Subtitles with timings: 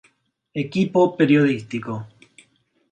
[0.63, 1.93] Equipo Periodístico.